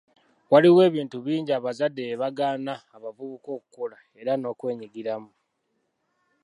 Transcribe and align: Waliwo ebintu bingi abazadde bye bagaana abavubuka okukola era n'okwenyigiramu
Waliwo 0.51 0.79
ebintu 0.89 1.17
bingi 1.25 1.51
abazadde 1.53 2.01
bye 2.05 2.19
bagaana 2.21 2.73
abavubuka 2.95 3.49
okukola 3.57 3.97
era 4.21 4.31
n'okwenyigiramu 4.37 5.31